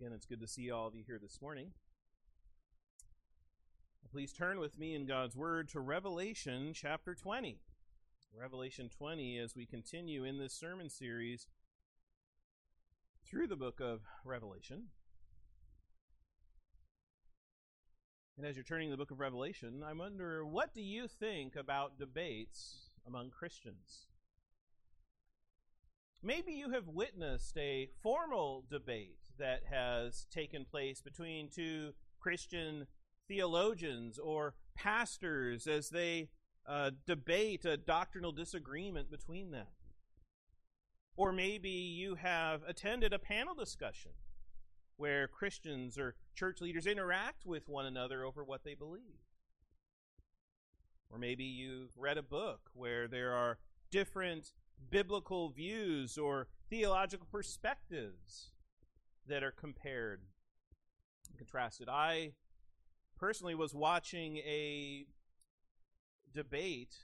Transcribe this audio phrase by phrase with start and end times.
[0.00, 1.72] Again, it's good to see all of you here this morning.
[4.10, 7.58] Please turn with me in God's Word to Revelation chapter 20.
[8.34, 11.48] Revelation 20, as we continue in this sermon series
[13.26, 14.84] through the book of Revelation.
[18.38, 21.98] And as you're turning the book of Revelation, I wonder what do you think about
[21.98, 24.06] debates among Christians?
[26.22, 32.86] Maybe you have witnessed a formal debate that has taken place between two Christian
[33.28, 36.28] theologians or pastors as they
[36.66, 39.66] uh, debate a doctrinal disagreement between them.
[41.16, 44.12] Or maybe you have attended a panel discussion
[44.96, 49.24] where Christians or church leaders interact with one another over what they believe.
[51.10, 53.58] Or maybe you've read a book where there are
[53.90, 54.52] different
[54.90, 58.50] biblical views or theological perspectives
[59.30, 60.20] that are compared
[61.28, 61.88] and contrasted.
[61.88, 62.32] I
[63.16, 65.06] personally was watching a
[66.34, 66.96] debate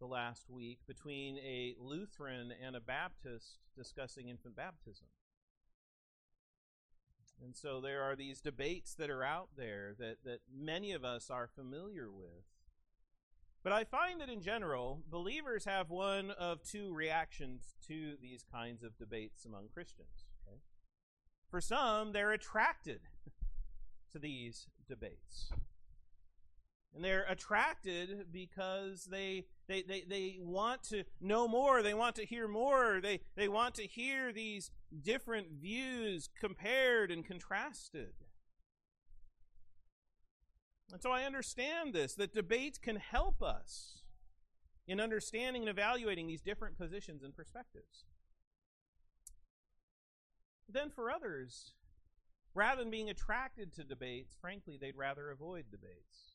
[0.00, 5.06] the last week between a Lutheran and a Baptist discussing infant baptism.
[7.42, 11.30] And so there are these debates that are out there that, that many of us
[11.30, 12.44] are familiar with.
[13.62, 18.82] But I find that in general, believers have one of two reactions to these kinds
[18.82, 20.29] of debates among Christians.
[21.50, 23.00] For some, they're attracted
[24.12, 25.50] to these debates.
[26.94, 31.82] And they're attracted because they, they, they, they want to know more.
[31.82, 33.00] They want to hear more.
[33.00, 34.70] They, they want to hear these
[35.02, 38.14] different views compared and contrasted.
[40.92, 44.02] And so I understand this that debates can help us
[44.88, 48.04] in understanding and evaluating these different positions and perspectives.
[50.72, 51.72] Then for others,
[52.54, 56.34] rather than being attracted to debates, frankly, they'd rather avoid debates.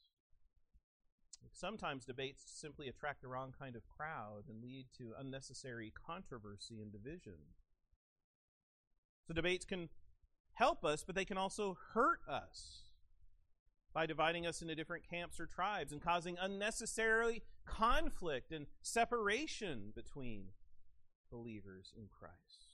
[1.52, 6.92] Sometimes debates simply attract the wrong kind of crowd and lead to unnecessary controversy and
[6.92, 7.38] division.
[9.26, 9.90] So debates can
[10.54, 12.82] help us, but they can also hurt us
[13.94, 20.48] by dividing us into different camps or tribes and causing unnecessary conflict and separation between
[21.32, 22.65] believers in Christ.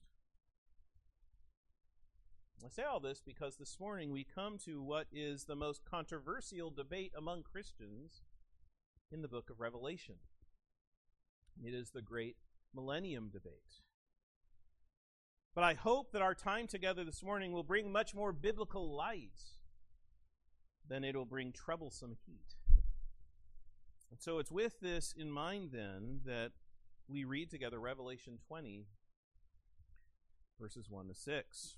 [2.64, 6.70] I say all this because this morning we come to what is the most controversial
[6.70, 8.22] debate among Christians
[9.12, 10.16] in the book of Revelation.
[11.64, 12.36] It is the great
[12.76, 13.82] millennium debate.
[15.56, 19.42] But I hope that our time together this morning will bring much more biblical light
[20.88, 22.56] than it'll bring troublesome heat.
[24.12, 26.52] And so it's with this in mind then that
[27.08, 28.86] we read together Revelation 20,
[30.60, 31.78] verses 1 to 6.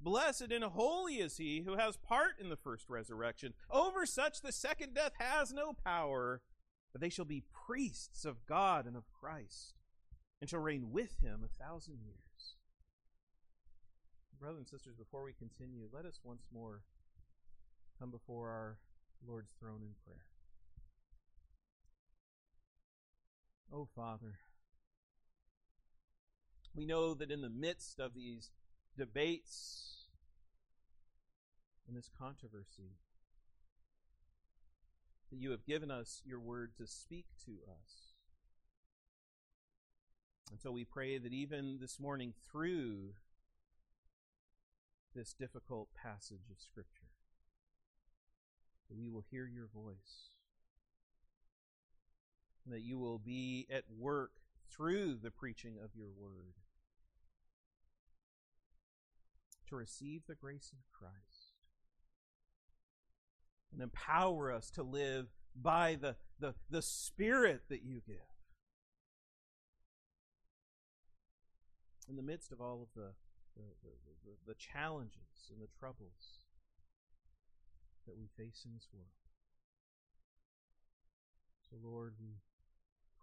[0.00, 3.52] Blessed and holy is he who has part in the first resurrection.
[3.70, 6.40] Over such the second death has no power,
[6.92, 9.74] but they shall be priests of God and of Christ,
[10.40, 12.56] and shall reign with him a thousand years.
[14.40, 16.80] Brothers and sisters, before we continue, let us once more
[17.98, 18.78] come before our
[19.28, 20.24] Lord's throne in prayer.
[23.70, 24.38] Oh, Father,
[26.74, 28.50] we know that in the midst of these
[28.96, 30.06] debates
[31.86, 32.96] and this controversy.
[35.30, 38.14] That you have given us your word to speak to us.
[40.50, 43.14] And so we pray that even this morning, through
[45.14, 47.10] this difficult passage of Scripture,
[48.88, 50.34] that we will hear your voice.
[52.64, 54.32] And that you will be at work
[54.68, 56.54] through the preaching of your word
[59.70, 61.54] to receive the grace of Christ
[63.72, 65.28] and empower us to live
[65.60, 68.16] by the, the, the Spirit that you give.
[72.08, 73.12] In the midst of all of the,
[73.56, 73.62] the,
[74.24, 76.44] the, the challenges and the troubles
[78.06, 79.06] that we face in this world.
[81.70, 82.40] So, Lord, we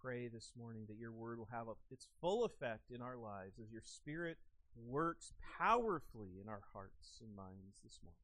[0.02, 3.60] pray this morning that your word will have a, its full effect in our lives
[3.62, 4.38] as your Spirit
[4.86, 8.20] works powerfully in our hearts and minds this morning.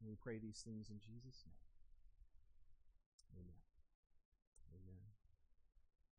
[0.00, 1.54] And we pray these things in Jesus' name.
[3.34, 3.52] Amen.
[4.72, 5.00] Amen.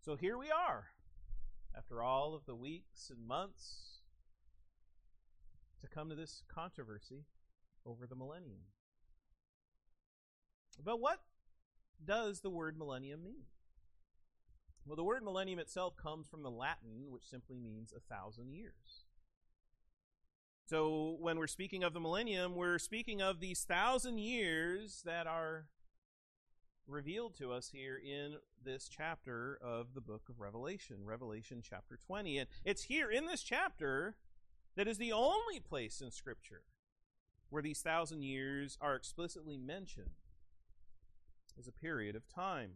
[0.01, 0.87] So here we are,
[1.77, 4.01] after all of the weeks and months,
[5.81, 7.25] to come to this controversy
[7.85, 8.61] over the millennium.
[10.83, 11.19] But what
[12.03, 13.43] does the word millennium mean?
[14.85, 19.05] Well, the word millennium itself comes from the Latin, which simply means a thousand years.
[20.65, 25.65] So when we're speaking of the millennium, we're speaking of these thousand years that are
[26.87, 32.37] revealed to us here in this chapter of the book of Revelation, Revelation chapter 20.
[32.37, 34.15] And it's here in this chapter
[34.75, 36.63] that is the only place in Scripture
[37.49, 40.11] where these thousand years are explicitly mentioned
[41.57, 42.73] as a period of time.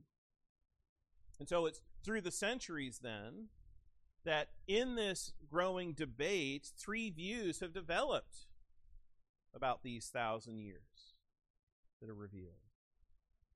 [1.40, 3.48] And so it's through the centuries then
[4.26, 8.48] that in this growing debate, three views have developed
[9.56, 11.16] about these thousand years
[12.02, 12.56] that are revealed.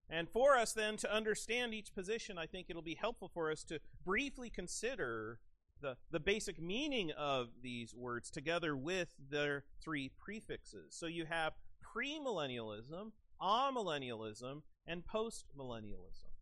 [0.10, 3.64] And for us then to understand each position, I think it'll be helpful for us
[3.66, 5.40] to briefly consider
[5.82, 10.96] the, the basic meaning of these words together with their three prefixes.
[10.96, 11.54] So you have
[11.84, 13.12] premillennialism,
[13.42, 16.37] amillennialism, and postmillennialism.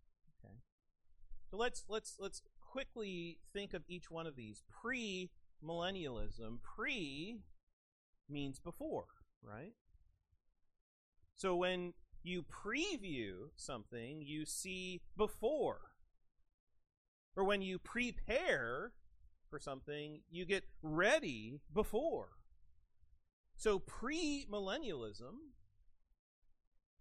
[1.55, 4.61] So let's let's let's quickly think of each one of these.
[4.69, 5.31] Pre
[5.63, 7.39] millennialism, pre
[8.29, 9.05] means before,
[9.41, 9.71] right?
[11.33, 11.93] So when
[12.23, 15.79] you preview something, you see before.
[17.37, 18.91] Or when you prepare
[19.49, 22.31] for something, you get ready before.
[23.55, 25.53] So premillennialism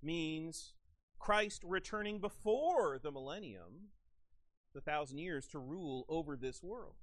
[0.01, 0.75] means
[1.19, 3.89] Christ returning before the millennium
[4.75, 6.95] the thousand years to rule over this world.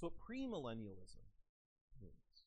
[0.00, 1.22] So what premillennialism
[2.00, 2.44] means.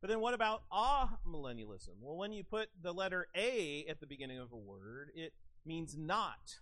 [0.00, 2.00] But then what about amillennialism?
[2.00, 5.32] Well, when you put the letter A at the beginning of a word, it
[5.64, 6.58] means not.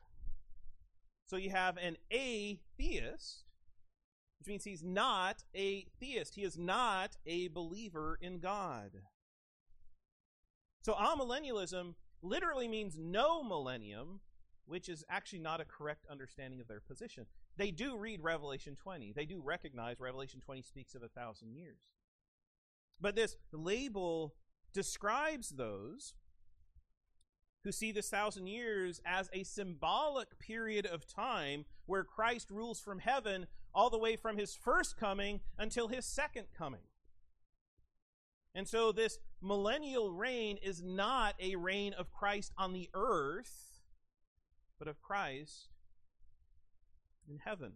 [1.27, 3.45] So you have an atheist,
[4.39, 6.35] which means he's not a theist.
[6.35, 8.91] He is not a believer in God.
[10.83, 14.21] So amillennialism literally means no millennium,
[14.67, 17.27] which is actually not a correct understanding of their position.
[17.57, 19.13] They do read Revelation 20.
[19.13, 21.79] They do recognize Revelation 20 speaks of a thousand years.
[23.01, 24.35] But this label
[24.73, 26.15] describes those
[27.65, 32.99] who see this thousand years as a symbolic period of time where Christ rules from
[32.99, 36.81] heaven all the way from his first coming until his second coming.
[38.55, 43.72] And so this millennial reign is not a reign of Christ on the earth
[44.83, 45.69] but of Christ
[47.31, 47.75] in heaven.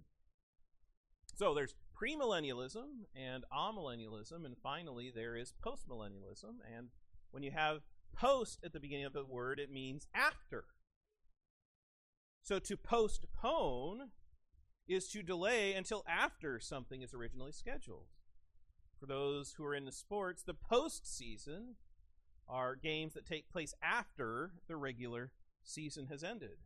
[1.37, 6.57] So there's premillennialism and amillennialism, and finally there is postmillennialism.
[6.77, 6.89] And
[7.31, 7.83] when you have
[8.13, 10.65] post at the beginning of the word, it means after.
[12.43, 14.11] So to postpone
[14.89, 18.09] is to delay until after something is originally scheduled.
[18.99, 21.75] For those who are in the sports, the postseason
[22.49, 25.31] are games that take place after the regular
[25.63, 26.57] season has ended.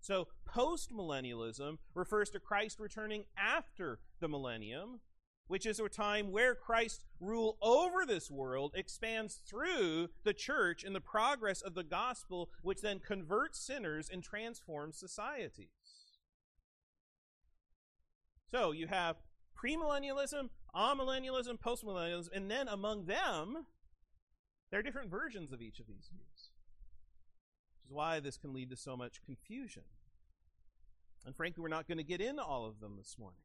[0.00, 5.00] So, postmillennialism refers to Christ returning after the millennium,
[5.48, 10.92] which is a time where Christ's rule over this world expands through the church in
[10.92, 15.68] the progress of the gospel, which then converts sinners and transforms societies.
[18.50, 19.16] So, you have
[19.56, 23.66] premillennialism, amillennialism, postmillennialism, and then among them,
[24.70, 26.35] there are different versions of each of these views
[27.86, 29.82] is why this can lead to so much confusion.
[31.24, 33.40] And frankly, we're not going to get into all of them this morning.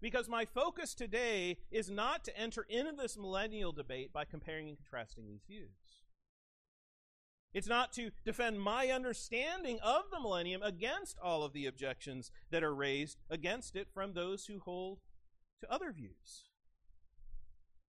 [0.00, 4.76] Because my focus today is not to enter into this millennial debate by comparing and
[4.76, 6.04] contrasting these views.
[7.54, 12.62] It's not to defend my understanding of the millennium against all of the objections that
[12.62, 14.98] are raised against it from those who hold
[15.60, 16.44] to other views.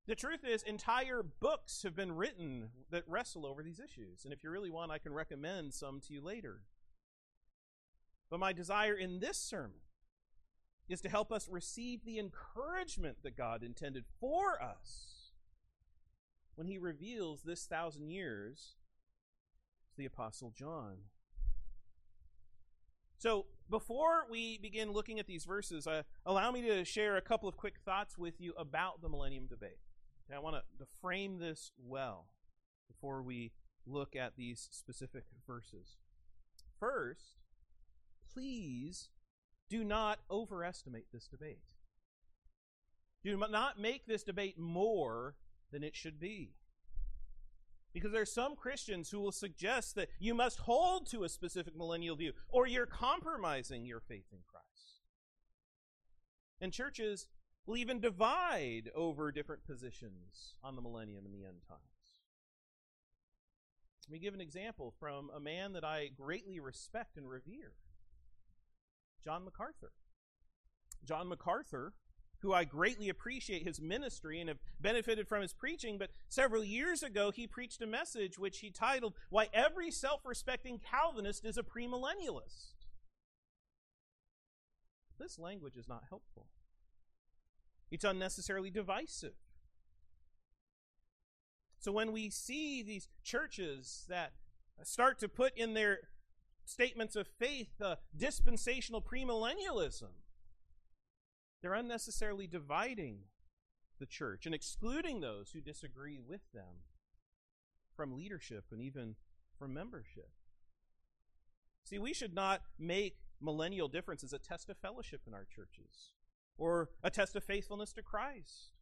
[0.07, 4.25] The truth is, entire books have been written that wrestle over these issues.
[4.25, 6.61] And if you really want, I can recommend some to you later.
[8.31, 9.81] But my desire in this sermon
[10.89, 15.33] is to help us receive the encouragement that God intended for us
[16.55, 18.77] when he reveals this thousand years
[19.91, 20.99] to the Apostle John.
[23.19, 27.49] So, before we begin looking at these verses, uh, allow me to share a couple
[27.49, 29.79] of quick thoughts with you about the millennium debate.
[30.35, 32.27] I want to frame this well
[32.89, 33.53] before we
[33.87, 35.97] look at these specific verses.
[36.81, 37.39] First,
[38.33, 39.09] please
[39.69, 41.63] do not overestimate this debate.
[43.23, 45.35] Do not make this debate more
[45.73, 46.55] than it should be.
[47.93, 51.75] Because there are some Christians who will suggest that you must hold to a specific
[51.75, 55.01] millennial view or you're compromising your faith in Christ.
[56.61, 57.27] And churches
[57.67, 61.81] will even divide over different positions on the millennium and the end times.
[64.09, 67.73] Let me give an example from a man that I greatly respect and revere
[69.25, 69.93] John MacArthur.
[71.05, 71.95] John MacArthur
[72.41, 77.03] who I greatly appreciate his ministry and have benefited from his preaching, but several years
[77.03, 81.63] ago he preached a message which he titled, Why Every Self Respecting Calvinist is a
[81.63, 82.75] Premillennialist.
[85.19, 86.47] This language is not helpful,
[87.91, 89.35] it's unnecessarily divisive.
[91.79, 94.33] So when we see these churches that
[94.83, 96.01] start to put in their
[96.65, 100.11] statements of faith uh, dispensational premillennialism,
[101.63, 103.21] they're unnecessarily dividing
[103.99, 106.83] the church and excluding those who disagree with them
[107.95, 109.15] from leadership and even
[109.59, 110.31] from membership.
[111.85, 116.13] See, we should not make millennial differences a test of fellowship in our churches
[116.59, 118.73] or a test of faithfulness to Christ.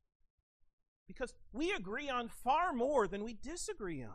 [1.06, 4.14] Because we agree on far more than we disagree on.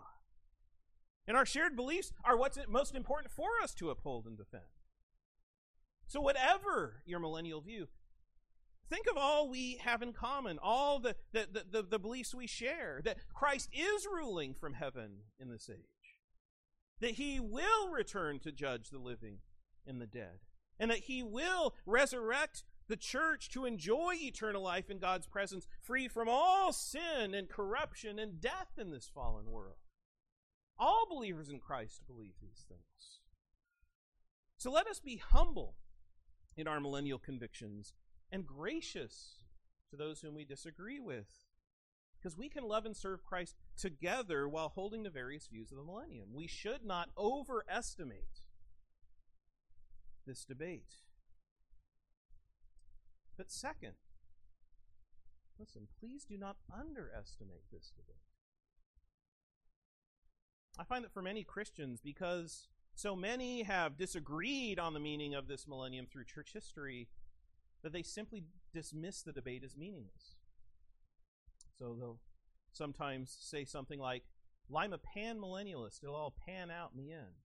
[1.28, 4.64] And our shared beliefs are what's most important for us to uphold and defend.
[6.08, 7.88] So, whatever your millennial view,
[8.90, 13.02] Think of all we have in common, all the, the, the, the, beliefs we share
[13.06, 16.18] that Christ is ruling from heaven in this age,
[17.00, 19.38] that he will return to judge the living
[19.86, 20.40] and the dead,
[20.80, 26.08] and that he will resurrect the church to enjoy eternal life in God's presence, free
[26.08, 29.78] from all sin and corruption and death in this fallen world.
[30.78, 33.20] All believers in Christ believe these things.
[34.58, 35.76] So let us be humble
[36.58, 37.94] in our millennial convictions
[38.32, 39.36] and gracious
[39.92, 41.28] to those whom we disagree with.
[42.18, 45.86] Because we can love and serve Christ together while holding the various views of the
[45.86, 46.30] millennium.
[46.34, 48.42] We should not overestimate
[50.28, 50.96] this debate.
[53.40, 53.94] But second,
[55.58, 58.20] listen, please do not underestimate this debate.
[60.78, 65.48] I find that for many Christians, because so many have disagreed on the meaning of
[65.48, 67.08] this millennium through church history,
[67.82, 68.44] that they simply
[68.74, 70.36] dismiss the debate as meaningless.
[71.78, 72.20] So they'll
[72.74, 74.24] sometimes say something like,
[74.68, 76.04] well, I'm a pan millennialist.
[76.04, 77.40] It'll all pan out in the end.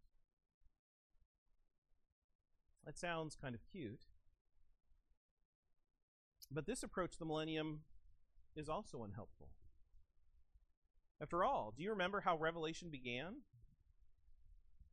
[2.84, 4.00] That sounds kind of cute.
[6.54, 7.80] But this approach to the millennium
[8.54, 9.48] is also unhelpful.
[11.20, 13.42] After all, do you remember how Revelation began?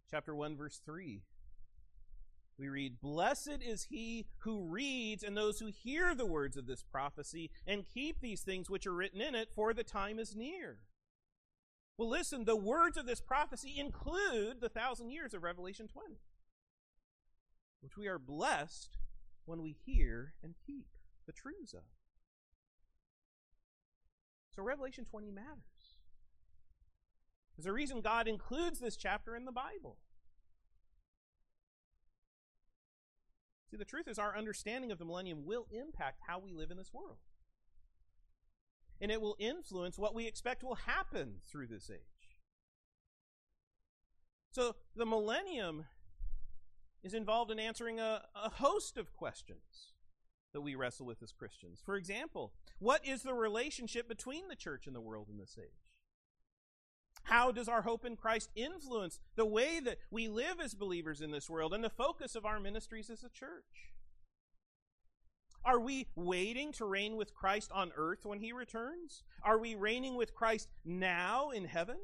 [0.10, 1.22] Chapter 1, verse 3
[2.62, 6.84] we read, Blessed is he who reads and those who hear the words of this
[6.84, 10.78] prophecy and keep these things which are written in it, for the time is near.
[11.98, 16.20] Well, listen, the words of this prophecy include the thousand years of Revelation 20,
[17.82, 18.98] which we are blessed
[19.46, 20.86] when we hear and keep
[21.26, 21.84] the truths of.
[24.56, 25.98] So, Revelation 20 matters.
[27.56, 29.98] There's a reason God includes this chapter in the Bible.
[33.70, 36.78] See, the truth is, our understanding of the millennium will impact how we live in
[36.78, 37.20] this world.
[39.00, 42.00] And it will influence what we expect will happen through this age.
[44.52, 45.86] So, the millennium
[47.02, 49.91] is involved in answering a, a host of questions
[50.54, 51.82] that we wrestle with as Christians.
[51.86, 55.92] For example, what is the relationship between the church and the world in this age?
[57.24, 61.32] How does our hope in Christ influence the way that we live as believers in
[61.32, 63.94] this world and the focus of our ministries as a church?
[65.64, 69.24] Are we waiting to reign with Christ on earth when he returns?
[69.44, 71.98] Are we reigning with Christ now in heaven?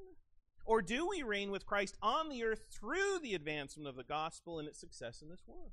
[0.64, 4.60] Or do we reign with Christ on the earth through the advancement of the gospel
[4.60, 5.72] and its success in this world?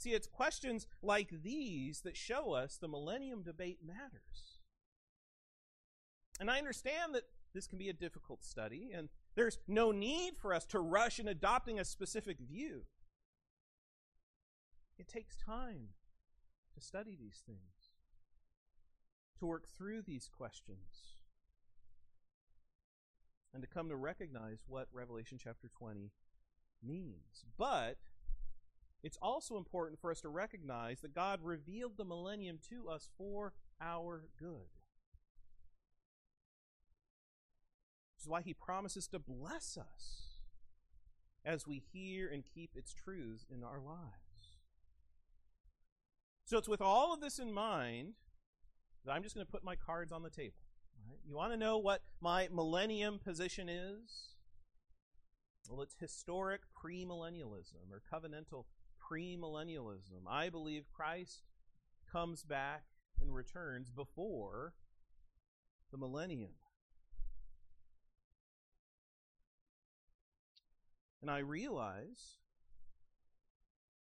[0.00, 4.62] See, it's questions like these that show us the millennium debate matters.
[6.40, 10.54] And I understand that this can be a difficult study, and there's no need for
[10.54, 12.86] us to rush in adopting a specific view.
[14.98, 15.88] It takes time
[16.74, 17.92] to study these things,
[19.38, 21.18] to work through these questions,
[23.52, 26.10] and to come to recognize what Revelation chapter 20
[26.82, 27.44] means.
[27.58, 27.98] But
[29.02, 33.54] it's also important for us to recognize that God revealed the millennium to us for
[33.80, 34.68] our good.
[38.14, 40.40] Which is why he promises to bless us
[41.44, 44.58] as we hear and keep its truths in our lives.
[46.44, 48.14] So it's with all of this in mind
[49.04, 50.56] that I'm just going to put my cards on the table.
[51.08, 51.18] Right?
[51.26, 54.34] You want to know what my millennium position is?
[55.68, 58.64] Well, it's historic premillennialism or covenantal
[59.10, 60.26] premillennialism.
[60.28, 61.42] I believe Christ
[62.10, 62.84] comes back
[63.20, 64.74] and returns before
[65.90, 66.52] the millennium.
[71.22, 72.36] And I realize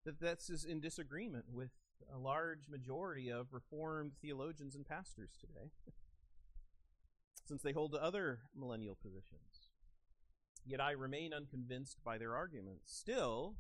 [0.05, 1.71] that this is in disagreement with
[2.13, 5.71] a large majority of Reformed theologians and pastors today,
[7.45, 9.71] since they hold to other millennial positions.
[10.67, 12.93] Yet I remain unconvinced by their arguments.
[12.95, 13.55] Still,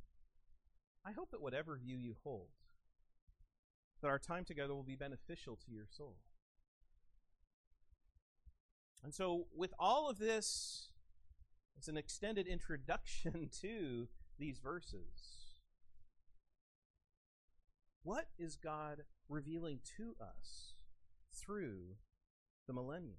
[1.08, 2.48] I hope that whatever view you hold,
[4.02, 6.16] that our time together will be beneficial to your soul.
[9.02, 10.90] And so, with all of this
[11.78, 15.46] it's an extended introduction to these verses.
[18.02, 20.74] What is God revealing to us
[21.32, 21.96] through
[22.66, 23.18] the millennium?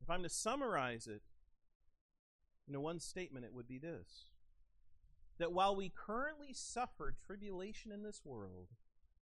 [0.00, 1.22] If I'm to summarize it
[2.66, 4.26] in one statement, it would be this
[5.38, 8.68] that while we currently suffer tribulation in this world,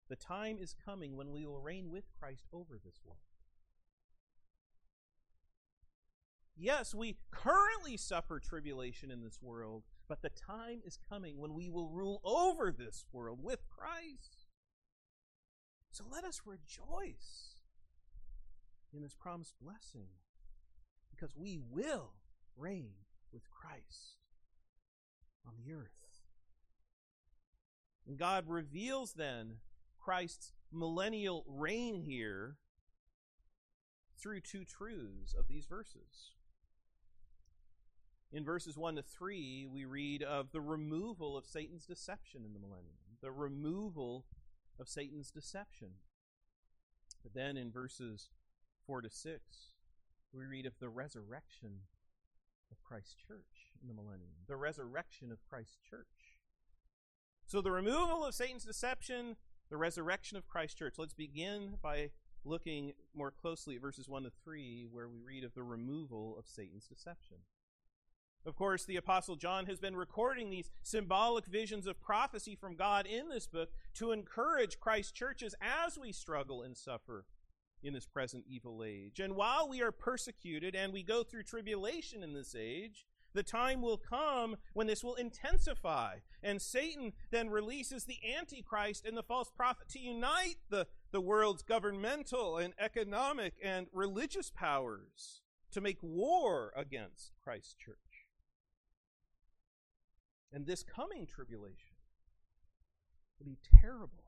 [0.10, 3.20] the time is coming when we will reign with Christ over this world.
[6.56, 11.70] Yes, we currently suffer tribulation in this world, but the time is coming when we
[11.70, 14.46] will rule over this world with Christ.
[15.90, 17.62] So let us rejoice
[18.94, 20.08] in this promised blessing
[21.10, 22.14] because we will
[22.56, 22.92] reign
[23.32, 24.23] with Christ
[25.46, 25.90] on the earth.
[28.08, 29.58] And God reveals then
[29.98, 32.58] Christ's millennial reign here
[34.20, 36.32] through two truths of these verses.
[38.32, 42.60] In verses 1 to 3, we read of the removal of Satan's deception in the
[42.60, 44.26] millennium, the removal
[44.80, 45.90] of Satan's deception.
[47.22, 48.30] But then in verses
[48.88, 49.42] 4 to 6,
[50.34, 51.82] we read of the resurrection
[52.74, 56.38] of Christ's church in the millennium, the resurrection of Christ's church.
[57.46, 59.36] So the removal of Satan's deception,
[59.70, 60.96] the resurrection of Christ's church.
[60.98, 62.10] Let's begin by
[62.44, 66.48] looking more closely at verses 1 to 3, where we read of the removal of
[66.48, 67.38] Satan's deception.
[68.46, 73.06] Of course, the Apostle John has been recording these symbolic visions of prophecy from God
[73.06, 77.26] in this book to encourage Christ's churches as we struggle and suffer
[77.84, 79.20] in this present evil age.
[79.20, 83.82] And while we are persecuted and we go through tribulation in this age, the time
[83.82, 86.18] will come when this will intensify.
[86.42, 91.64] And Satan then releases the Antichrist and the false prophet to unite the, the world's
[91.64, 95.42] governmental and economic and religious powers
[95.72, 97.98] to make war against Christ's church.
[100.52, 101.98] And this coming tribulation
[103.40, 104.26] will be terrible,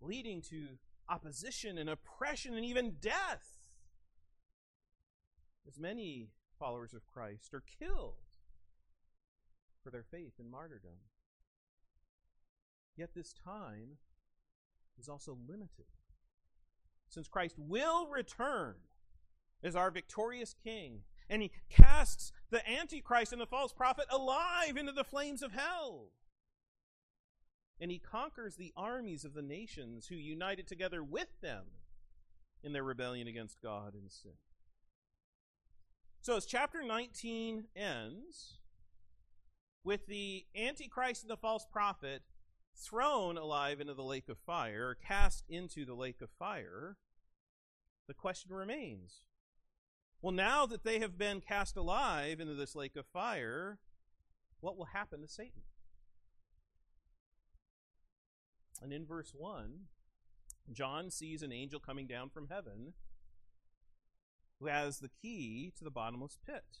[0.00, 0.78] leading to
[1.08, 3.68] opposition and oppression and even death.
[5.66, 8.22] As many followers of Christ are killed
[9.82, 11.00] for their faith in martyrdom.
[12.96, 13.98] Yet this time
[14.98, 15.86] is also limited.
[17.08, 18.74] Since Christ will return
[19.62, 24.92] as our victorious King and he casts the Antichrist and the false prophet alive into
[24.92, 26.08] the flames of hell.
[27.80, 31.64] And he conquers the armies of the nations who united together with them
[32.62, 34.32] in their rebellion against God and sin.
[36.20, 38.58] So, as chapter 19 ends
[39.84, 42.22] with the Antichrist and the false prophet
[42.76, 46.96] thrown alive into the lake of fire, cast into the lake of fire,
[48.08, 49.22] the question remains
[50.20, 53.78] well, now that they have been cast alive into this lake of fire,
[54.60, 55.62] what will happen to Satan?
[58.82, 59.86] And in verse 1,
[60.72, 62.94] John sees an angel coming down from heaven
[64.60, 66.80] who has the key to the bottomless pit.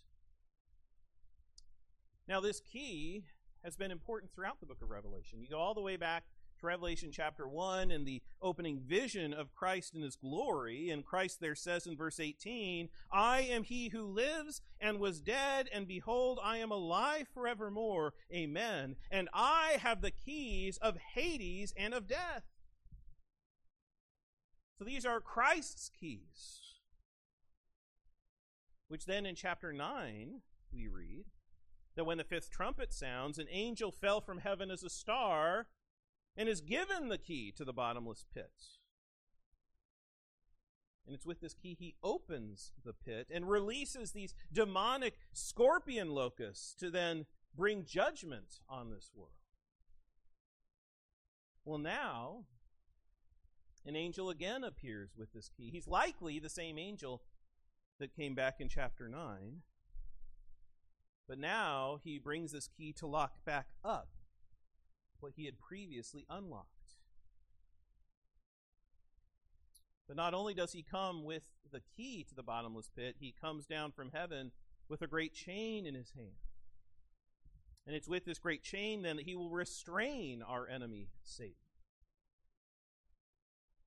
[2.26, 3.24] Now, this key
[3.64, 5.40] has been important throughout the book of Revelation.
[5.40, 6.24] You go all the way back
[6.58, 10.90] to Revelation chapter 1 and the opening vision of Christ in his glory.
[10.90, 15.68] And Christ there says in verse 18, I am he who lives and was dead,
[15.72, 18.14] and behold, I am alive forevermore.
[18.32, 18.96] Amen.
[19.10, 22.44] And I have the keys of Hades and of death.
[24.78, 26.60] So these are Christ's keys.
[28.88, 30.40] Which then in chapter 9,
[30.72, 31.26] we read
[31.96, 35.66] that when the fifth trumpet sounds, an angel fell from heaven as a star
[36.38, 38.52] and is given the key to the bottomless pit.
[41.04, 46.74] And it's with this key he opens the pit and releases these demonic scorpion locusts
[46.74, 49.32] to then bring judgment on this world.
[51.64, 52.44] Well, now,
[53.84, 55.70] an angel again appears with this key.
[55.72, 57.22] He's likely the same angel
[57.98, 59.62] that came back in chapter 9.
[61.26, 64.17] But now he brings this key to lock back up
[65.20, 66.96] what he had previously unlocked.
[70.06, 73.66] But not only does he come with the key to the bottomless pit, he comes
[73.66, 74.52] down from heaven
[74.88, 76.32] with a great chain in his hand.
[77.86, 81.54] And it's with this great chain then that he will restrain our enemy, Satan.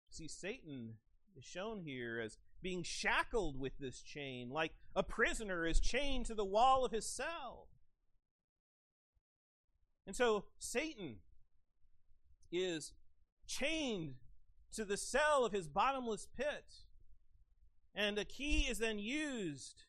[0.10, 0.96] See, Satan
[1.38, 6.36] is shown here as being shackled with this chain, like a prisoner is chained to
[6.36, 7.67] the wall of his cell.
[10.06, 11.18] And so Satan
[12.52, 12.94] is
[13.48, 14.16] chained
[14.74, 16.66] to the cell of his bottomless pit.
[17.94, 19.84] And a key is then used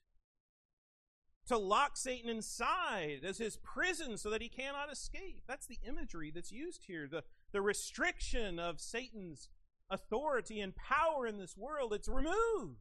[1.46, 5.42] to lock Satan inside as his prison so that he cannot escape.
[5.46, 7.08] That's the imagery that's used here.
[7.08, 9.48] The, the restriction of Satan's
[9.90, 12.80] authority and power in this world, it's removed.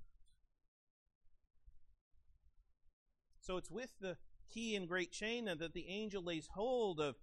[3.42, 4.18] So it's with the
[4.54, 7.16] key and great chain and that the angel lays hold of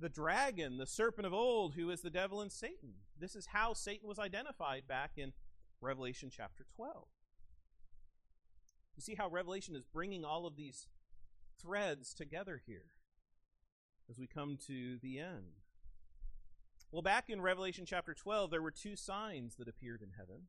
[0.00, 2.94] the dragon, the serpent of old, who is the devil and Satan.
[3.18, 5.32] This is how Satan was identified back in
[5.80, 7.06] Revelation chapter 12.
[8.96, 10.86] You see how Revelation is bringing all of these
[11.60, 12.86] threads together here
[14.10, 15.60] as we come to the end.
[16.90, 20.42] Well, back in Revelation chapter 12, there were two signs that appeared in heaven.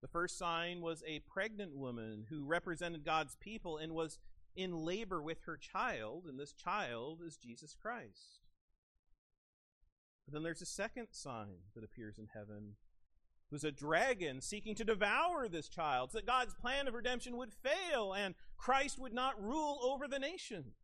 [0.00, 4.18] The first sign was a pregnant woman who represented God's people and was
[4.58, 8.40] in labor with her child, and this child is Jesus Christ.
[10.26, 12.74] But then there's a second sign that appears in heaven.
[13.50, 17.54] Was a dragon seeking to devour this child, so that God's plan of redemption would
[17.54, 20.74] fail and Christ would not rule over the nations.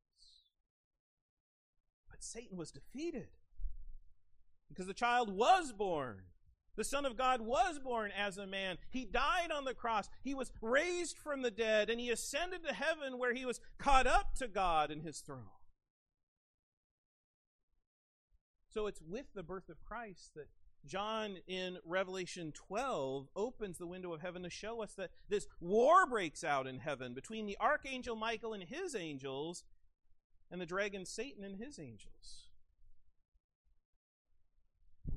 [2.09, 3.29] But Satan was defeated
[4.69, 6.23] because the child was born.
[6.77, 8.79] The Son of God was born as a man.
[8.91, 10.09] He died on the cross.
[10.23, 14.07] He was raised from the dead, and he ascended to heaven where he was caught
[14.07, 15.51] up to God in his throne.
[18.69, 20.49] So it's with the birth of Christ that
[20.85, 26.07] John in Revelation 12 opens the window of heaven to show us that this war
[26.07, 29.65] breaks out in heaven between the archangel Michael and his angels
[30.51, 32.49] and the dragon Satan and his angels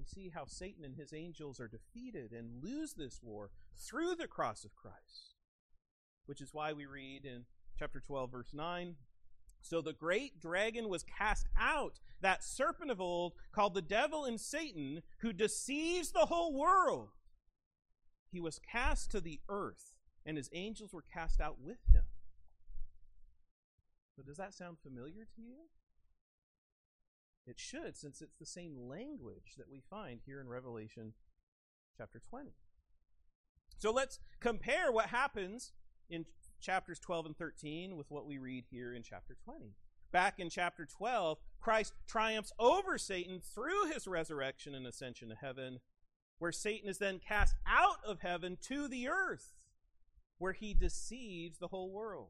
[0.07, 4.63] see how Satan and his angels are defeated and lose this war through the cross
[4.63, 5.35] of Christ.
[6.25, 7.45] Which is why we read in
[7.77, 8.95] chapter 12, verse 9
[9.61, 14.39] So the great dragon was cast out, that serpent of old, called the devil and
[14.39, 17.09] Satan, who deceives the whole world.
[18.31, 19.93] He was cast to the earth,
[20.25, 22.03] and his angels were cast out with him.
[24.15, 25.69] So, does that sound familiar to you?
[27.47, 31.13] It should, since it's the same language that we find here in Revelation
[31.97, 32.51] chapter 20.
[33.77, 35.71] So let's compare what happens
[36.09, 36.25] in
[36.59, 39.75] chapters 12 and 13 with what we read here in chapter 20.
[40.11, 45.79] Back in chapter 12, Christ triumphs over Satan through his resurrection and ascension to heaven,
[46.39, 49.53] where Satan is then cast out of heaven to the earth,
[50.37, 52.29] where he deceives the whole world.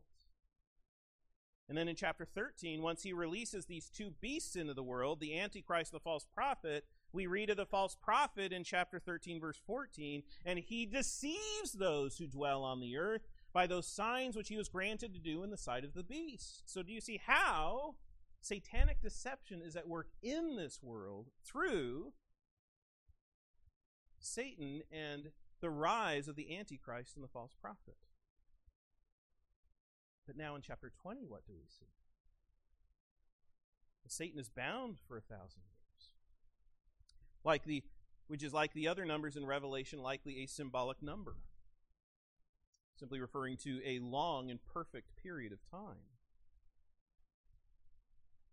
[1.70, 5.38] And then in chapter 13, once he releases these two beasts into the world, the
[5.38, 10.24] Antichrist, the false prophet, we read of the false prophet in chapter 13, verse 14,
[10.46, 14.70] and he deceives those who dwell on the earth by those signs which he was
[14.70, 16.64] granted to do in the sight of the beast.
[16.66, 17.96] So do you see how
[18.40, 22.14] satanic deception is at work in this world through
[24.20, 27.98] Satan and the rise of the Antichrist and the false prophet?
[30.28, 31.88] But now in chapter 20, what do we see?
[34.10, 36.12] Satan is bound for a thousand years.
[37.44, 37.84] Like the
[38.28, 41.36] which is like the other numbers in Revelation, likely a symbolic number,
[43.00, 46.04] simply referring to a long and perfect period of time.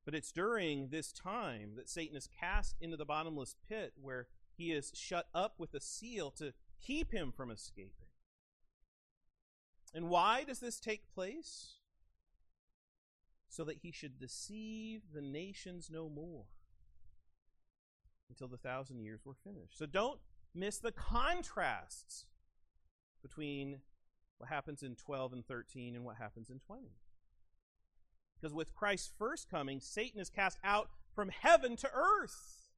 [0.05, 4.71] But it's during this time that Satan is cast into the bottomless pit where he
[4.71, 8.07] is shut up with a seal to keep him from escaping.
[9.95, 11.75] And why does this take place?
[13.49, 16.47] So that he should deceive the nations no more
[18.29, 19.79] until the thousand years were finished.
[19.79, 20.19] So don't
[20.53, 22.27] miss the contrasts
[23.23, 23.81] between
[24.39, 26.89] what happens in 12 and 13 and what happens in 20.
[28.35, 32.73] Because with Christ's first coming, Satan is cast out from heaven to earth.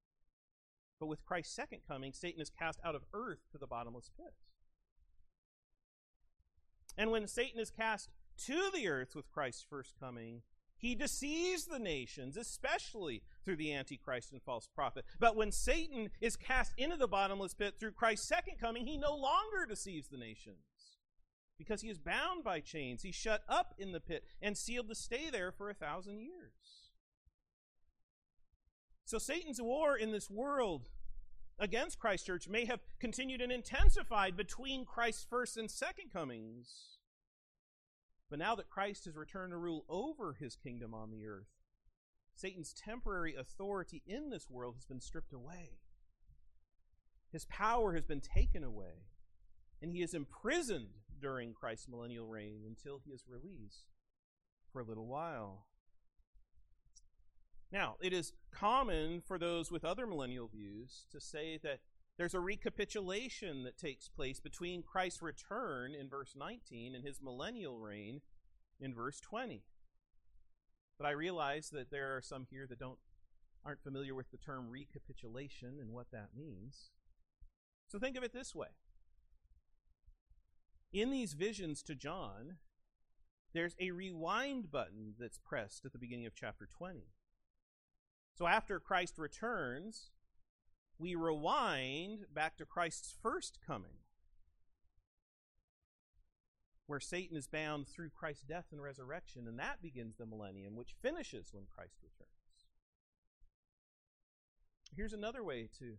[1.01, 4.35] But with Christ's second coming, Satan is cast out of earth to the bottomless pit.
[6.97, 8.11] And when Satan is cast
[8.47, 10.43] to the earth with Christ's first coming,
[10.77, 15.05] he deceives the nations, especially through the Antichrist and false prophet.
[15.19, 19.15] But when Satan is cast into the bottomless pit through Christ's second coming, he no
[19.17, 20.57] longer deceives the nations
[21.59, 23.03] because he is bound by chains.
[23.03, 26.91] He's shut up in the pit and sealed to stay there for a thousand years.
[29.07, 30.91] So Satan's war in this world
[31.59, 36.99] against Christ's church may have continued and intensified between Christ's first and second comings.
[38.29, 41.49] But now that Christ has returned to rule over his kingdom on the earth,
[42.35, 45.79] Satan's temporary authority in this world has been stripped away.
[47.33, 49.07] His power has been taken away,
[49.81, 50.89] and he is imprisoned
[51.21, 53.87] during Christ's millennial reign until he is released
[54.73, 55.67] for a little while.
[57.73, 61.81] Now, it is common for those with other millennial views to say that
[62.17, 67.79] there's a recapitulation that takes place between Christ's return in verse 19 and his millennial
[67.79, 68.23] reign
[68.81, 69.65] in verse 20.
[70.99, 72.99] But I realize that there are some here that don't
[73.65, 76.91] aren't familiar with the term recapitulation and what that means.
[77.89, 78.69] So think of it this way.
[80.93, 82.59] In these visions to John,
[83.53, 87.09] there's a rewind button that's pressed at the beginning of chapter 20.
[88.37, 90.11] So after Christ returns,
[90.99, 93.99] we rewind back to Christ's first coming,
[96.87, 100.95] where Satan is bound through Christ's death and resurrection, and that begins the millennium, which
[101.01, 102.31] finishes when Christ returns.
[104.95, 105.95] Here's another way to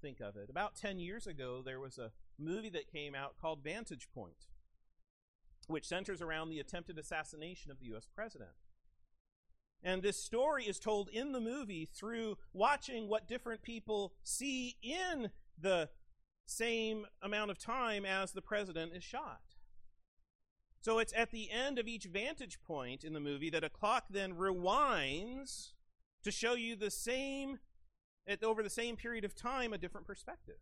[0.00, 0.48] think of it.
[0.48, 4.46] About 10 years ago, there was a movie that came out called Vantage Point,
[5.66, 8.08] which centers around the attempted assassination of the U.S.
[8.14, 8.50] president.
[9.82, 15.30] And this story is told in the movie through watching what different people see in
[15.58, 15.90] the
[16.44, 19.40] same amount of time as the president is shot.
[20.80, 24.04] So it's at the end of each vantage point in the movie that a clock
[24.10, 25.72] then rewinds
[26.22, 27.58] to show you the same,
[28.42, 30.58] over the same period of time, a different perspective.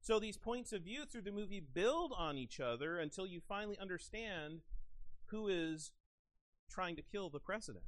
[0.00, 3.78] So these points of view through the movie build on each other until you finally
[3.78, 4.60] understand
[5.26, 5.92] who is
[6.70, 7.84] trying to kill the president.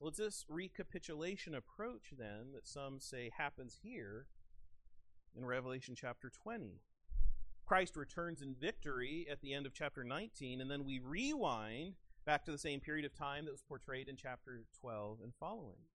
[0.00, 4.26] Well, it's this recapitulation approach then that some say happens here
[5.36, 6.80] in Revelation chapter 20.
[7.66, 11.94] Christ returns in victory at the end of chapter 19, and then we rewind
[12.26, 15.86] back to the same period of time that was portrayed in chapter 12 and following.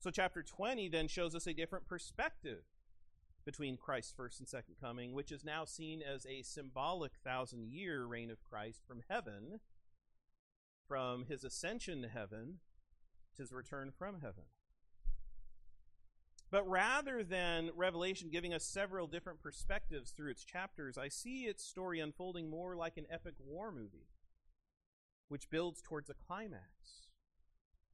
[0.00, 2.62] So, chapter 20 then shows us a different perspective
[3.44, 8.04] between Christ's first and second coming, which is now seen as a symbolic thousand year
[8.04, 9.60] reign of Christ from heaven,
[10.86, 12.58] from his ascension to heaven
[13.36, 14.44] to his return from heaven.
[16.50, 21.64] But rather than Revelation giving us several different perspectives through its chapters, I see its
[21.64, 24.08] story unfolding more like an epic war movie,
[25.28, 27.06] which builds towards a climax,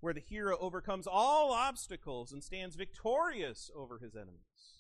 [0.01, 4.76] where the hero overcomes all obstacles and stands victorious over his enemies.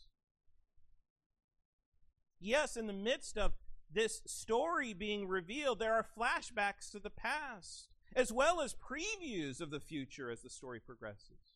[2.39, 3.53] Yes, in the midst of
[3.93, 9.71] this story being revealed, there are flashbacks to the past, as well as previews of
[9.71, 11.55] the future as the story progresses.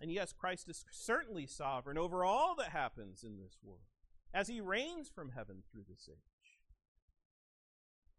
[0.00, 3.80] And yes, Christ is certainly sovereign over all that happens in this world,
[4.32, 6.60] as he reigns from heaven through this age.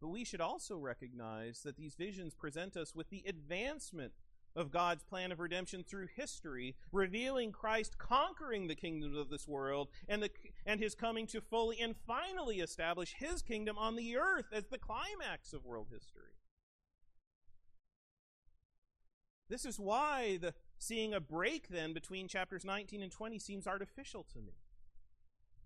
[0.02, 4.14] But we should also recognize that these visions present us with the advancement
[4.56, 9.90] of God's plan of redemption through history, revealing Christ conquering the kingdoms of this world
[10.08, 10.30] and, the,
[10.66, 14.78] and his coming to fully and finally establish his kingdom on the earth as the
[14.78, 16.34] climax of world history.
[19.50, 24.24] This is why the seeing a break then between chapters 19 and 20 seems artificial
[24.34, 24.54] to me.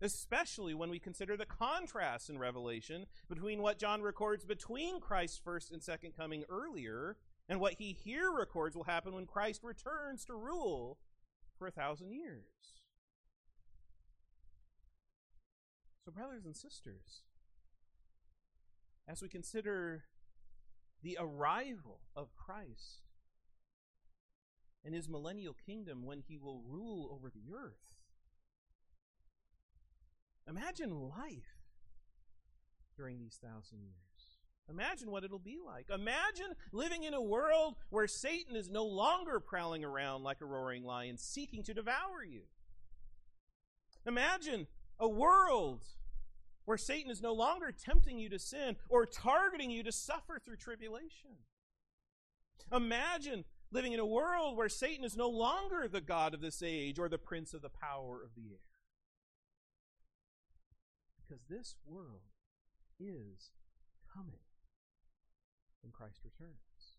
[0.01, 5.71] Especially when we consider the contrast in Revelation between what John records between Christ's first
[5.71, 7.17] and second coming earlier
[7.49, 10.97] and what he here records will happen when Christ returns to rule
[11.57, 12.81] for a thousand years.
[16.05, 17.23] So, brothers and sisters,
[19.07, 20.03] as we consider
[21.01, 23.03] the arrival of Christ
[24.85, 27.95] and his millennial kingdom when he will rule over the earth.
[30.47, 31.69] Imagine life
[32.95, 34.12] during these thousand years.
[34.69, 35.87] Imagine what it'll be like.
[35.89, 40.83] Imagine living in a world where Satan is no longer prowling around like a roaring
[40.83, 42.43] lion seeking to devour you.
[44.05, 44.67] Imagine
[44.99, 45.83] a world
[46.65, 50.55] where Satan is no longer tempting you to sin or targeting you to suffer through
[50.55, 51.31] tribulation.
[52.71, 56.99] Imagine living in a world where Satan is no longer the God of this age
[56.99, 58.59] or the prince of the power of the air.
[61.17, 62.21] Because this world
[62.99, 63.51] is
[64.13, 64.39] coming
[65.83, 66.97] when Christ returns.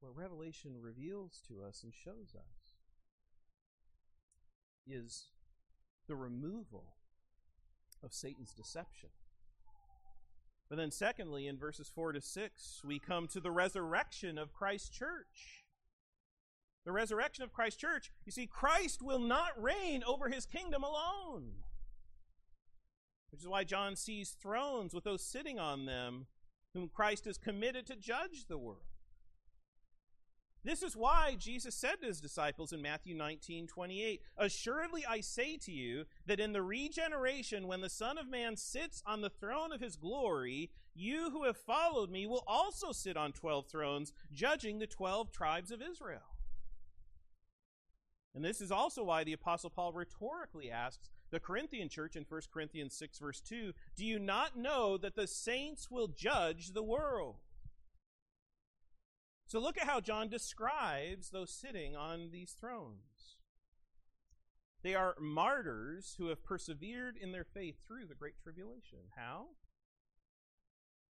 [0.00, 2.76] What Revelation reveals to us and shows us
[4.86, 5.28] is
[6.06, 6.96] the removal
[8.02, 9.08] of Satan's deception.
[10.68, 14.90] But then, secondly, in verses 4 to 6, we come to the resurrection of Christ's
[14.90, 15.64] church.
[16.84, 18.12] The resurrection of Christ's church.
[18.24, 21.52] You see, Christ will not reign over his kingdom alone.
[23.30, 26.26] Which is why John sees thrones with those sitting on them,
[26.74, 28.96] whom Christ is committed to judge the world.
[30.66, 35.56] This is why Jesus said to his disciples in Matthew 19, 28, Assuredly I say
[35.58, 39.72] to you that in the regeneration, when the Son of Man sits on the throne
[39.72, 44.80] of his glory, you who have followed me will also sit on 12 thrones, judging
[44.80, 46.36] the 12 tribes of Israel.
[48.34, 52.40] And this is also why the Apostle Paul rhetorically asks the Corinthian church in 1
[52.52, 57.36] Corinthians 6, verse 2 Do you not know that the saints will judge the world?
[59.46, 63.36] So look at how John describes those sitting on these thrones.
[64.82, 68.98] They are martyrs who have persevered in their faith through the Great Tribulation.
[69.16, 69.46] How?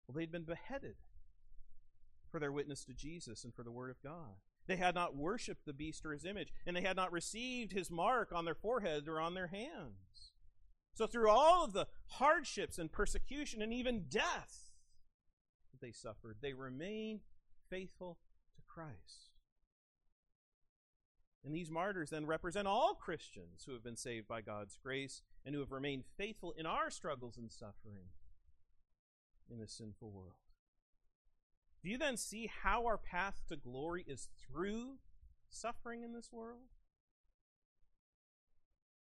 [0.08, 0.96] Well, they'd been beheaded
[2.30, 4.36] for their witness to Jesus and for the Word of God.
[4.68, 7.92] They had not worshiped the beast or his image, and they had not received his
[7.92, 10.32] mark on their forehead or on their hands.
[10.96, 14.72] So, through all of the hardships and persecution and even death
[15.72, 17.22] that they suffered, they remained
[17.70, 18.18] faithful
[18.56, 19.32] to Christ.
[21.44, 25.54] And these martyrs then represent all Christians who have been saved by God's grace and
[25.54, 28.10] who have remained faithful in our struggles and suffering
[29.52, 30.45] in this sinful world.
[31.86, 34.96] Do you then see how our path to glory is through
[35.52, 36.64] suffering in this world?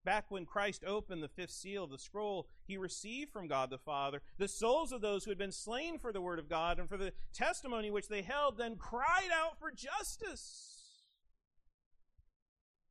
[0.03, 3.77] Back when Christ opened the fifth seal of the scroll, he received from God the
[3.77, 6.89] Father the souls of those who had been slain for the word of God and
[6.89, 11.05] for the testimony which they held, then cried out for justice.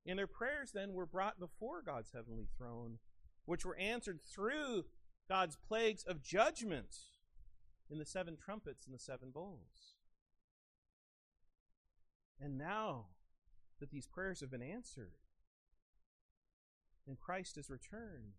[0.07, 2.97] And their prayers then were brought before God's heavenly throne,
[3.45, 4.87] which were answered through
[5.29, 6.97] God's plagues of judgment
[7.93, 9.97] in the seven trumpets and the seven bowls.
[12.41, 13.09] And now
[13.79, 15.13] that these prayers have been answered,
[17.07, 18.39] and Christ has returned.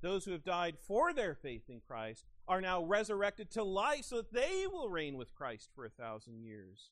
[0.00, 4.16] Those who have died for their faith in Christ are now resurrected to life so
[4.18, 6.90] that they will reign with Christ for a thousand years.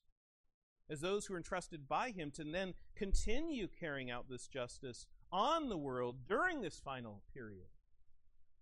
[0.91, 5.69] As those who are entrusted by him to then continue carrying out this justice on
[5.69, 7.69] the world during this final period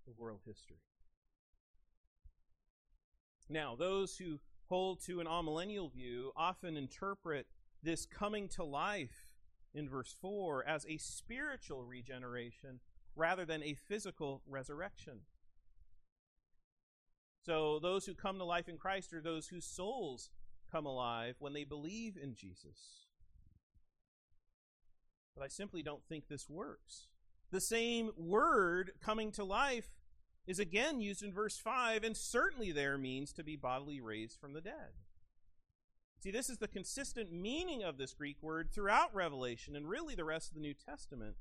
[0.06, 0.80] of world history.
[3.54, 7.46] Now, those who hold to an amillennial view often interpret
[7.84, 9.30] this coming to life
[9.72, 12.80] in verse 4 as a spiritual regeneration
[13.14, 15.20] rather than a physical resurrection.
[17.46, 20.30] So, those who come to life in Christ are those whose souls
[20.72, 23.06] come alive when they believe in Jesus.
[25.36, 27.06] But I simply don't think this works.
[27.52, 29.92] The same word, coming to life,
[30.46, 34.52] is again used in verse 5, and certainly there means to be bodily raised from
[34.52, 34.92] the dead.
[36.20, 40.24] See, this is the consistent meaning of this Greek word throughout Revelation and really the
[40.24, 41.36] rest of the New Testament,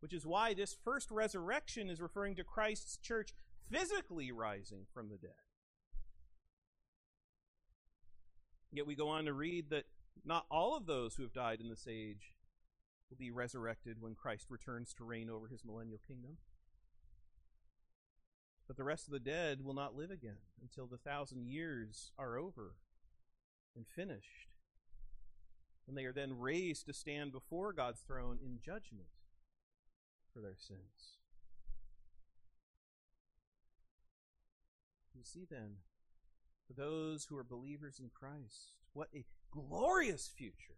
[0.00, 3.34] which is why this first resurrection is referring to Christ's church
[3.70, 5.32] physically rising from the dead.
[8.72, 9.84] Yet we go on to read that
[10.24, 12.34] not all of those who have died in this age
[13.10, 16.38] will be resurrected when Christ returns to reign over his millennial kingdom.
[18.66, 22.36] But the rest of the dead will not live again until the thousand years are
[22.36, 22.74] over
[23.76, 24.48] and finished.
[25.86, 29.08] And they are then raised to stand before God's throne in judgment
[30.34, 31.18] for their sins.
[35.14, 35.76] You see then,
[36.66, 40.76] for those who are believers in Christ, what a glorious future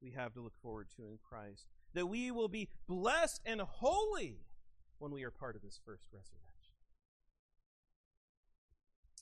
[0.00, 1.66] we have to look forward to in Christ.
[1.94, 4.38] That we will be blessed and holy
[4.98, 6.53] when we are part of this first resurrection.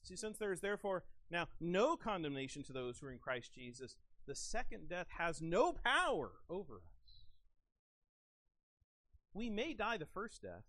[0.03, 3.97] See, since there is therefore now no condemnation to those who are in Christ Jesus,
[4.27, 7.25] the second death has no power over us.
[9.35, 10.65] We may die the first death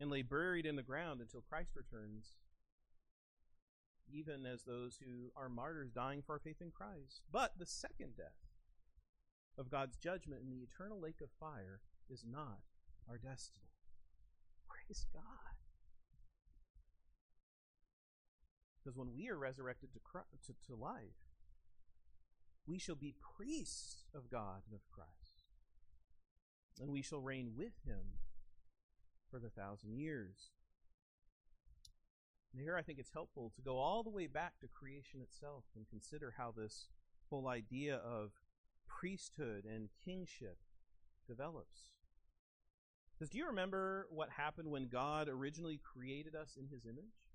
[0.00, 2.32] and lay buried in the ground until Christ returns,
[4.10, 7.22] even as those who are martyrs dying for our faith in Christ.
[7.30, 8.48] But the second death
[9.58, 12.60] of God's judgment in the eternal lake of fire is not
[13.08, 13.70] our destiny.
[14.68, 15.57] Praise God.
[18.88, 21.28] Because when we are resurrected to, Christ, to, to life,
[22.66, 25.42] we shall be priests of God and of Christ.
[26.80, 28.16] And we shall reign with him
[29.30, 30.52] for the thousand years.
[32.54, 35.64] And here I think it's helpful to go all the way back to creation itself
[35.76, 36.86] and consider how this
[37.28, 38.30] whole idea of
[38.86, 40.56] priesthood and kingship
[41.28, 41.90] develops.
[43.12, 47.27] Because do you remember what happened when God originally created us in his image?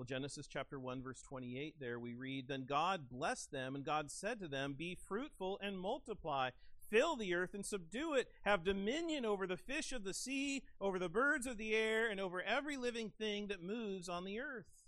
[0.00, 4.10] Well, Genesis chapter 1, verse 28, there we read, Then God blessed them, and God
[4.10, 6.52] said to them, Be fruitful and multiply,
[6.88, 10.98] fill the earth and subdue it, have dominion over the fish of the sea, over
[10.98, 14.86] the birds of the air, and over every living thing that moves on the earth.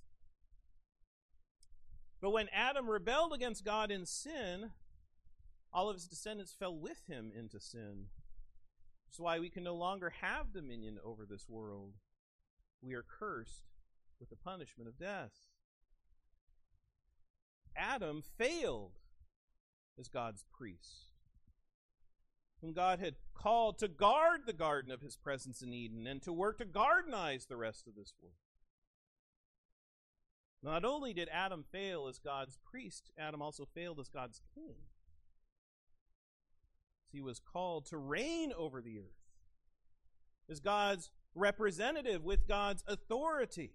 [2.23, 4.71] But when Adam rebelled against God in sin,
[5.75, 8.07] all of his descendants fell with him into sin.
[9.07, 11.93] That's why we can no longer have dominion over this world.
[12.81, 13.72] We are cursed
[14.23, 15.33] with the punishment of death.
[17.77, 18.93] Adam failed
[19.99, 21.11] as God's priest,
[22.61, 26.33] whom God had called to guard the garden of his presence in Eden and to
[26.33, 28.37] work to gardenize the rest of this world.
[30.63, 34.77] Not only did Adam fail as God's priest, Adam also failed as God's king.
[37.11, 39.33] He was called to reign over the earth
[40.49, 43.73] as God's representative with God's authority.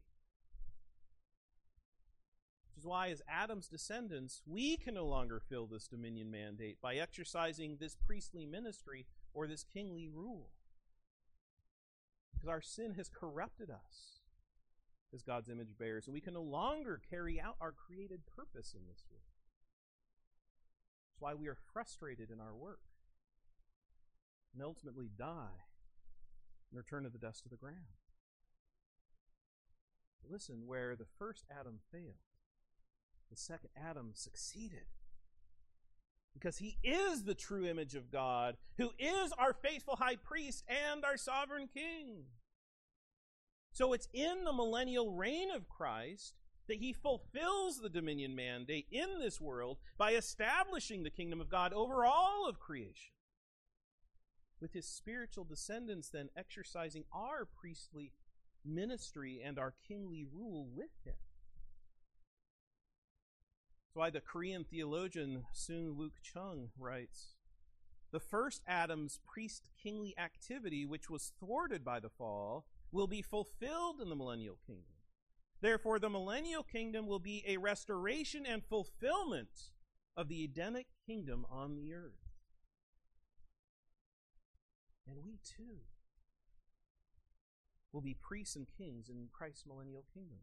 [2.77, 6.97] Which is why, as Adam's descendants, we can no longer fill this dominion mandate by
[6.97, 10.51] exercising this priestly ministry or this kingly rule.
[12.31, 14.19] Because our sin has corrupted us
[15.11, 18.85] as God's image bearers, and we can no longer carry out our created purpose in
[18.87, 19.25] this world.
[21.09, 22.81] That's why we are frustrated in our work
[24.53, 25.65] and ultimately die
[26.69, 27.97] and return to the dust of the ground.
[30.29, 32.26] Listen, where the first Adam failed,
[33.29, 34.85] the second Adam succeeded.
[36.33, 41.03] Because he is the true image of God, who is our faithful high priest and
[41.03, 42.25] our sovereign king.
[43.71, 46.35] So it's in the millennial reign of Christ
[46.67, 51.73] that he fulfills the dominion mandate in this world by establishing the kingdom of God
[51.73, 53.13] over all of creation
[54.59, 58.11] with his spiritual descendants then exercising our priestly
[58.65, 61.15] ministry and our kingly rule with him.
[63.97, 67.33] Why the Korean theologian Sung Wook Chung writes
[68.11, 73.99] The first Adam's priest kingly activity, which was thwarted by the fall, will be fulfilled
[73.99, 74.93] in the millennial kingdom.
[75.61, 79.71] Therefore, the millennial kingdom will be a restoration and fulfillment
[80.15, 82.29] of the Edenic kingdom on the earth.
[85.07, 85.79] And we too
[87.91, 90.41] will be priests and kings in Christ's millennial kingdom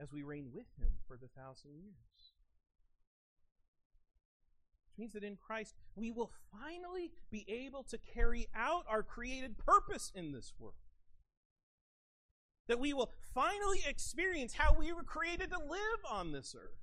[0.00, 2.32] as we reign with him for the thousand years.
[4.86, 9.58] Which means that in Christ we will finally be able to carry out our created
[9.58, 10.74] purpose in this world.
[12.66, 16.80] That we will finally experience how we were created to live on this earth.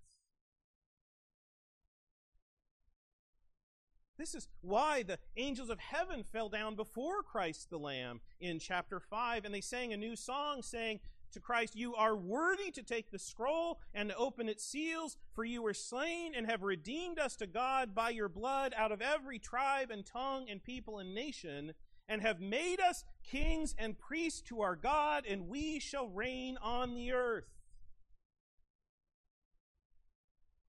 [4.17, 8.99] This is why the angels of heaven fell down before Christ the Lamb in chapter
[8.99, 10.99] 5, and they sang a new song saying
[11.31, 15.43] to Christ, You are worthy to take the scroll and to open its seals, for
[15.43, 19.39] you were slain and have redeemed us to God by your blood out of every
[19.39, 21.73] tribe and tongue and people and nation,
[22.09, 26.95] and have made us kings and priests to our God, and we shall reign on
[26.95, 27.49] the earth.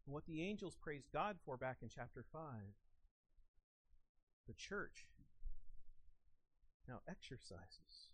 [0.05, 2.41] What the angels praised God for back in chapter 5
[4.49, 5.05] the church
[6.89, 8.09] now exercises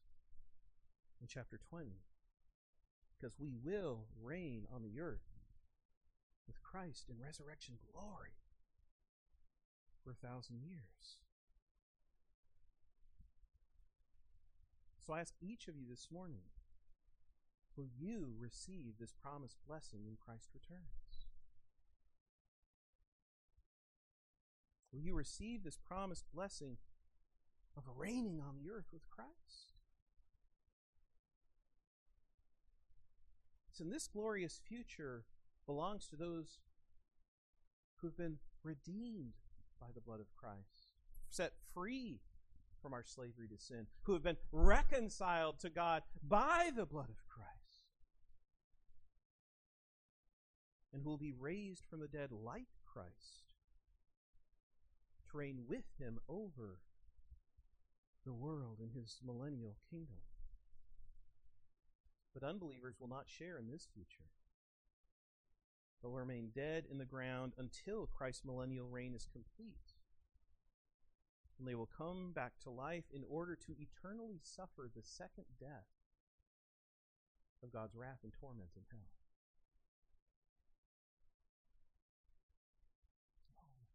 [1.20, 1.92] in chapter 20
[3.24, 5.32] because we will reign on the earth
[6.46, 8.36] with Christ in resurrection glory
[10.02, 11.20] for a thousand years.
[15.06, 16.42] So I ask each of you this morning
[17.78, 21.24] will you receive this promised blessing when Christ returns?
[24.92, 26.76] Will you receive this promised blessing
[27.74, 29.73] of reigning on the earth with Christ?
[33.80, 35.24] And this glorious future
[35.66, 36.60] belongs to those
[37.96, 39.34] who've been redeemed
[39.80, 40.88] by the blood of Christ,
[41.28, 42.20] set free
[42.80, 47.26] from our slavery to sin, who have been reconciled to God by the blood of
[47.28, 47.50] Christ,
[50.92, 53.54] and who will be raised from the dead like Christ
[55.30, 56.78] to reign with him over
[58.24, 60.18] the world in his millennial kingdom.
[62.34, 64.28] But unbelievers will not share in this future,
[66.02, 69.94] but will remain dead in the ground until Christ's millennial reign is complete.
[71.58, 75.86] And they will come back to life in order to eternally suffer the second death
[77.62, 79.06] of God's wrath and torment in hell.
[83.56, 83.86] Oh.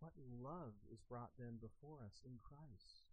[0.00, 0.12] What
[0.42, 3.07] love is brought then before us in Christ?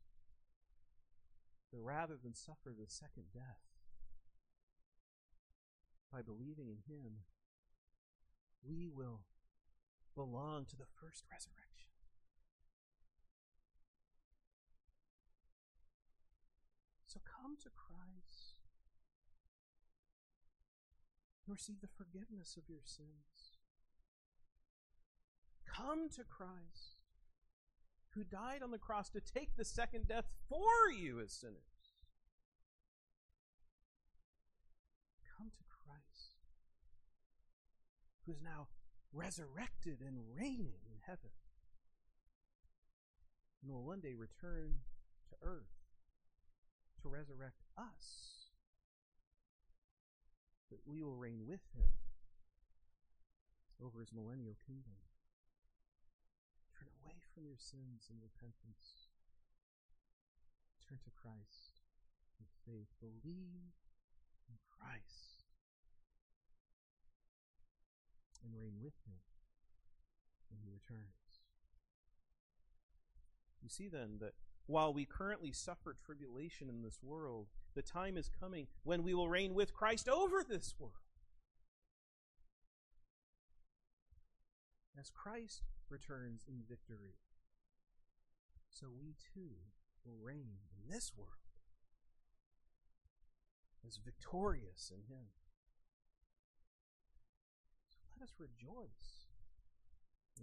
[1.72, 3.66] That rather than suffer the second death,
[6.11, 7.26] by believing in Him,
[8.63, 9.22] we will
[10.16, 11.91] belong to the first resurrection.
[17.05, 18.59] So come to Christ
[21.45, 23.59] and receive the forgiveness of your sins.
[25.66, 27.04] Come to Christ,
[28.16, 31.91] who died on the cross to take the second death for you as sinners.
[35.38, 36.36] Come to Christ,
[38.26, 38.68] who is now
[39.13, 41.32] resurrected and reigning in heaven,
[43.61, 44.76] and will one day return
[45.30, 45.76] to earth
[47.01, 48.49] to resurrect us,
[50.72, 51.89] that we will reign with him
[53.84, 54.93] over his millennial kingdom.
[57.36, 59.11] From your sins in repentance.
[60.88, 61.83] Turn to Christ
[62.39, 62.88] in faith.
[63.01, 63.75] Believe
[64.47, 65.51] in Christ
[68.41, 69.19] and reign with him
[70.49, 71.43] when he returns.
[73.61, 78.29] You see then that while we currently suffer tribulation in this world, the time is
[78.29, 80.93] coming when we will reign with Christ over this world.
[84.97, 87.15] As Christ returns in victory,
[88.76, 89.55] so we too
[90.03, 91.32] will reign in this world
[93.88, 95.32] as victorious in Him.
[97.89, 99.32] So let us rejoice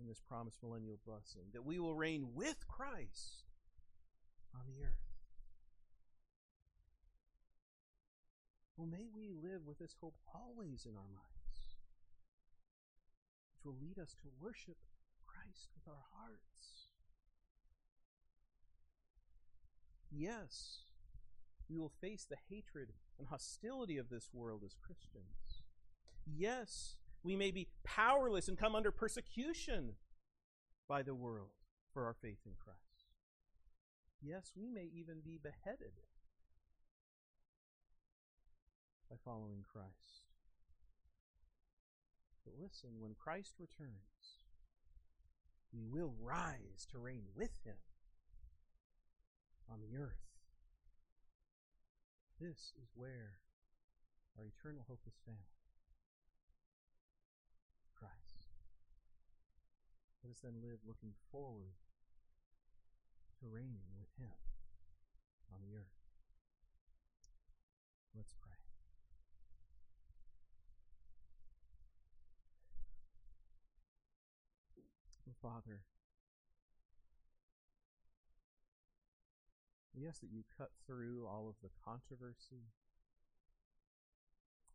[0.00, 3.44] in this promised millennial blessing that we will reign with Christ
[4.54, 5.12] on the earth.
[8.78, 11.76] Well, may we live with this hope always in our minds,
[13.52, 14.78] which will lead us to worship
[15.26, 16.81] Christ with our hearts.
[20.14, 20.80] Yes,
[21.70, 25.62] we will face the hatred and hostility of this world as Christians.
[26.26, 29.94] Yes, we may be powerless and come under persecution
[30.86, 31.50] by the world
[31.92, 32.78] for our faith in Christ.
[34.20, 35.92] Yes, we may even be beheaded
[39.10, 40.26] by following Christ.
[42.44, 44.40] But listen, when Christ returns,
[45.72, 47.76] we will rise to reign with him
[49.72, 50.20] on the earth.
[52.36, 53.40] This is where
[54.36, 55.48] our eternal hope is found.
[57.96, 58.52] Christ.
[60.20, 61.80] Let us then live looking forward
[63.40, 64.36] to reigning with Him
[65.48, 65.96] on the earth.
[68.14, 68.52] Let's pray.
[75.42, 75.82] Father,
[80.06, 82.72] ask that you cut through all of the controversy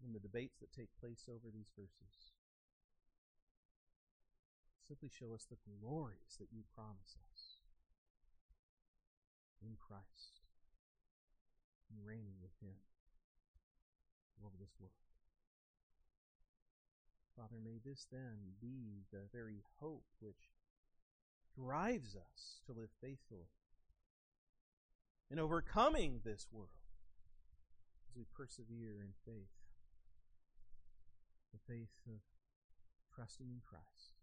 [0.04, 2.34] and the debates that take place over these verses.
[4.88, 7.60] Simply show us the glories that you promise us
[9.60, 10.46] in Christ
[11.90, 12.78] and reigning with Him
[14.46, 14.94] over this world.
[17.36, 20.54] Father, may this then be the very hope which
[21.54, 23.50] drives us to live faithfully
[25.30, 26.70] in overcoming this world
[28.10, 29.52] as we persevere in faith,
[31.52, 32.22] the faith of
[33.14, 34.16] trusting in Christ.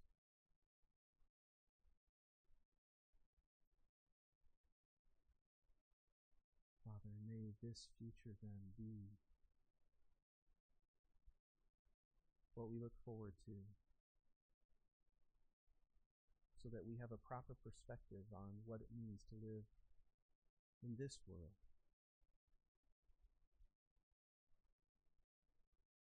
[6.84, 9.12] Father, may this future then be
[12.54, 13.52] what we look forward to
[16.62, 19.68] so that we have a proper perspective on what it means to live
[20.82, 21.60] in this world.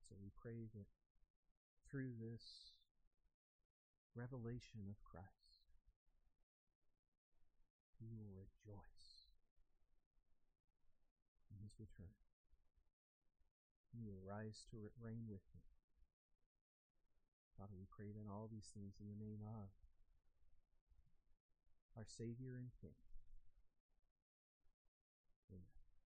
[0.08, 0.88] So we pray that
[1.90, 2.72] through this
[4.16, 5.74] revelation of Christ,
[8.02, 9.24] we will rejoice
[11.50, 12.18] in his return.
[13.94, 15.62] We will rise to reign with him.
[17.58, 19.70] Father, we pray then all these things in the name of
[21.96, 22.98] our Savior and King,